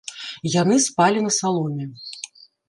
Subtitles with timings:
[0.61, 1.85] Яны спалі на саломе.